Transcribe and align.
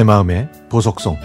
내 0.00 0.04
마음의 0.04 0.48
보석성 0.70 1.18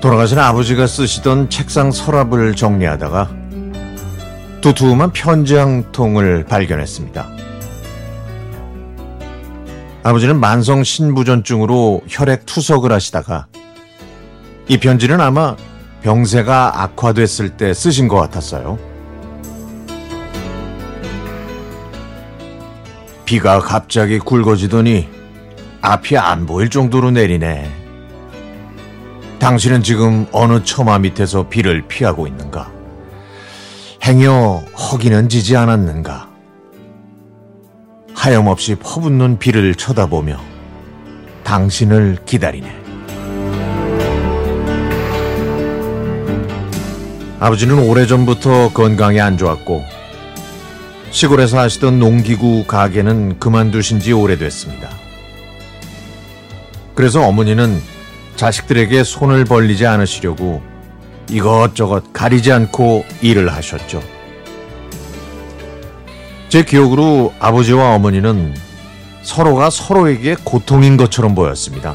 돌아가신 0.00 0.40
아버지가 0.40 0.88
쓰시던 0.88 1.48
책상 1.48 1.92
서랍을 1.92 2.56
정리하다가 2.56 3.30
두툼한 4.62 5.12
편지 5.12 5.54
한 5.54 5.92
통을 5.92 6.44
발견했습니다. 6.44 7.28
아버지는 10.02 10.40
만성 10.40 10.82
신부전증으로 10.82 12.02
혈액 12.08 12.46
투석을 12.46 12.90
하시다가 12.90 13.46
이 14.66 14.78
편지는 14.78 15.20
아마 15.20 15.56
병세가 16.02 16.82
악화됐을 16.82 17.56
때 17.56 17.74
쓰신 17.74 18.08
것 18.08 18.16
같았어요. 18.16 18.78
비가 23.24 23.58
갑자기 23.58 24.18
굵어지더니 24.18 25.08
앞이 25.80 26.16
안 26.16 26.46
보일 26.46 26.70
정도로 26.70 27.10
내리네. 27.10 27.70
당신은 29.38 29.82
지금 29.82 30.26
어느 30.32 30.62
처마 30.62 30.98
밑에서 30.98 31.48
비를 31.48 31.86
피하고 31.86 32.26
있는가? 32.26 32.70
행여 34.02 34.64
허기는 34.78 35.28
지지 35.28 35.56
않았는가? 35.56 36.28
하염없이 38.14 38.76
퍼붓는 38.76 39.38
비를 39.38 39.74
쳐다보며 39.74 40.38
당신을 41.44 42.18
기다리네. 42.24 42.83
아버지는 47.44 47.78
오래전부터 47.78 48.70
건강이 48.72 49.20
안 49.20 49.36
좋았고 49.36 49.84
시골에서 51.10 51.58
하시던 51.58 51.98
농기구 51.98 52.64
가게는 52.66 53.38
그만두신 53.38 54.00
지 54.00 54.14
오래됐습니다. 54.14 54.88
그래서 56.94 57.20
어머니는 57.20 57.82
자식들에게 58.36 59.04
손을 59.04 59.44
벌리지 59.44 59.84
않으시려고 59.84 60.62
이것저것 61.28 62.14
가리지 62.14 62.50
않고 62.50 63.04
일을 63.20 63.52
하셨죠. 63.52 64.02
제 66.48 66.64
기억으로 66.64 67.34
아버지와 67.40 67.94
어머니는 67.94 68.54
서로가 69.22 69.68
서로에게 69.68 70.36
고통인 70.44 70.96
것처럼 70.96 71.34
보였습니다. 71.34 71.94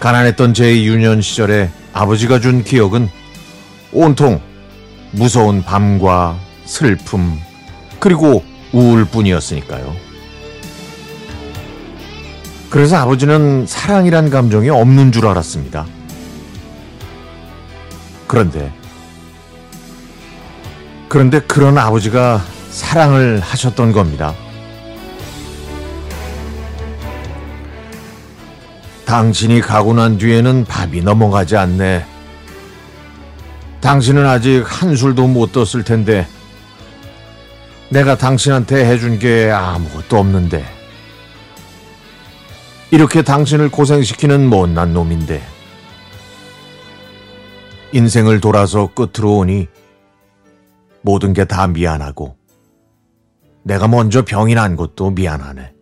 가난했던 0.00 0.52
제 0.52 0.82
유년 0.82 1.22
시절에 1.22 1.70
아버지가 1.94 2.40
준 2.40 2.64
기억은 2.64 3.08
온통 3.92 4.40
무서운 5.12 5.62
밤과 5.62 6.36
슬픔, 6.64 7.38
그리고 8.00 8.44
우울뿐이었으니까요. 8.72 9.94
그래서 12.68 12.96
아버지는 12.96 13.64
사랑이란 13.66 14.30
감정이 14.30 14.68
없는 14.68 15.12
줄 15.12 15.28
알았습니다. 15.28 15.86
그런데, 18.26 18.72
그런데 21.08 21.38
그런 21.40 21.78
아버지가 21.78 22.42
사랑을 22.70 23.38
하셨던 23.38 23.92
겁니다. 23.92 24.34
당신이 29.06 29.60
가고 29.60 29.92
난 29.92 30.16
뒤에는 30.18 30.64
밥이 30.64 31.02
넘어가지 31.02 31.56
않네. 31.56 32.06
당신은 33.80 34.26
아직 34.26 34.64
한 34.66 34.96
술도 34.96 35.26
못 35.28 35.52
떴을 35.52 35.84
텐데, 35.84 36.26
내가 37.90 38.16
당신한테 38.16 38.86
해준 38.86 39.18
게 39.18 39.50
아무것도 39.50 40.16
없는데, 40.18 40.64
이렇게 42.90 43.20
당신을 43.22 43.68
고생시키는 43.70 44.48
못난 44.48 44.94
놈인데, 44.94 45.42
인생을 47.92 48.40
돌아서 48.40 48.88
끝으로 48.94 49.38
오니 49.38 49.68
모든 51.02 51.34
게 51.34 51.44
다 51.44 51.66
미안하고, 51.66 52.36
내가 53.64 53.86
먼저 53.86 54.24
병이 54.24 54.54
난 54.54 54.76
것도 54.76 55.10
미안하네. 55.10 55.73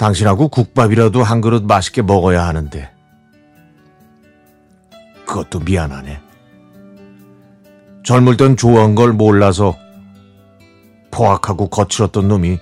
당신하고 0.00 0.48
국밥이라도 0.48 1.22
한 1.22 1.42
그릇 1.42 1.62
맛있게 1.64 2.00
먹어야 2.00 2.46
하는데, 2.46 2.90
그것도 5.26 5.60
미안하네. 5.60 6.18
젊을 8.02 8.38
땐 8.38 8.56
좋아한 8.56 8.94
걸 8.94 9.12
몰라서 9.12 9.76
포악하고 11.10 11.68
거칠었던 11.68 12.26
놈이 12.28 12.58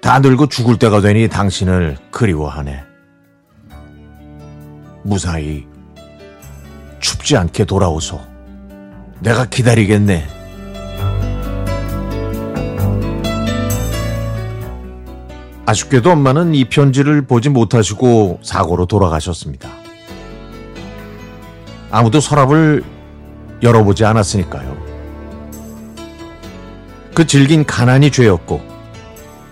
다 0.00 0.18
늙고 0.18 0.48
죽을 0.48 0.76
때가 0.76 1.00
되니 1.00 1.28
당신을 1.28 1.96
그리워하네. 2.10 2.82
무사히 5.04 5.68
춥지 6.98 7.36
않게 7.36 7.64
돌아오소. 7.64 8.20
내가 9.20 9.44
기다리겠네. 9.44 10.39
아쉽게도 15.70 16.10
엄마는 16.10 16.52
이 16.56 16.64
편지를 16.64 17.22
보지 17.22 17.48
못하시고 17.48 18.40
사고로 18.42 18.86
돌아가셨습니다. 18.86 19.68
아무도 21.92 22.18
서랍을 22.18 22.82
열어보지 23.62 24.04
않았으니까요. 24.04 24.76
그 27.14 27.24
질긴 27.24 27.64
가난이 27.64 28.10
죄였고, 28.10 28.60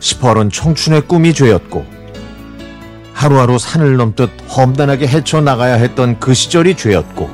시퍼런 0.01 0.51
청춘의 0.51 1.03
꿈이 1.03 1.33
죄였고, 1.33 1.87
하루하루 3.13 3.59
산을 3.59 3.97
넘듯 3.97 4.31
험단하게 4.57 5.07
헤쳐나가야 5.07 5.75
했던 5.75 6.19
그 6.19 6.35
시절이 6.35 6.75
죄였고, 6.77 7.31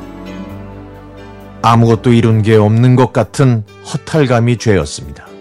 아무것도 1.62 2.12
이룬 2.12 2.42
게 2.42 2.56
없는 2.56 2.96
것 2.96 3.14
같은 3.14 3.64
허탈감이 3.90 4.58
죄였습니다. 4.58 5.33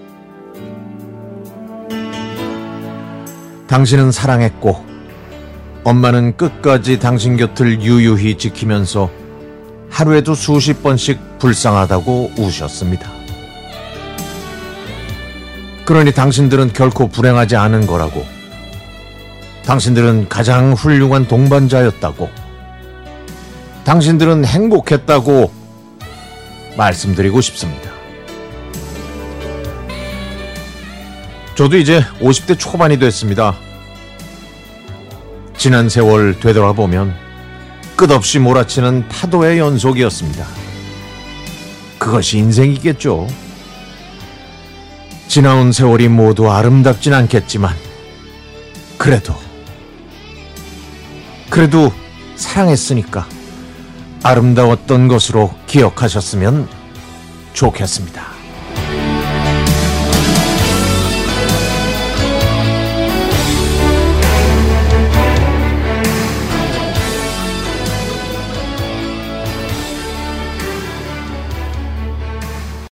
당신은 3.73 4.11
사랑했고, 4.11 4.85
엄마는 5.84 6.38
끝까지 6.38 7.00
당신 7.00 7.38
곁을 7.38 7.81
유유히 7.81 8.38
지키면서 8.38 9.09
하루에도 9.89 10.35
수십 10.35 10.84
번씩 10.84 11.39
불쌍하다고 11.39 12.34
우셨습니다. 12.38 13.09
그러니 15.85 16.11
당신들은 16.11 16.73
결코 16.73 17.07
불행하지 17.07 17.56
않은 17.56 17.88
거라고. 17.88 18.23
당신들은 19.66 20.29
가장 20.29 20.73
훌륭한 20.73 21.28
동반자였다고. 21.28 22.29
당신들은 23.85 24.45
행복했다고 24.45 25.51
말씀드리고 26.78 27.41
싶습니다. 27.41 27.83
저도 31.56 31.78
이제 31.78 32.03
50대 32.19 32.58
초반이 32.58 32.97
됐습니다. 32.97 33.56
지난 35.56 35.88
세월 35.88 36.40
되돌아보면 36.40 37.16
끝없이 37.96 38.40
몰아치는 38.40 39.08
파도의 39.08 39.59
연속이었습니다. 39.59 40.47
그것이 42.00 42.40
인생이겠죠. 42.40 43.28
지나온 45.28 45.72
세월이 45.72 46.09
모두 46.09 46.52
아름답진 46.52 47.14
않겠지만, 47.14 47.73
그래도, 48.97 49.35
그래도 51.50 51.94
사랑했으니까 52.35 53.28
아름다웠던 54.23 55.08
것으로 55.08 55.53
기억하셨으면 55.67 56.67
좋겠습니다. 57.53 58.33